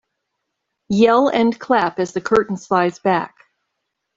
[0.89, 3.35] Yell and clap as the curtain slides back.